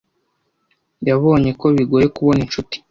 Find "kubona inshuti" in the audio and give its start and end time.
2.15-2.75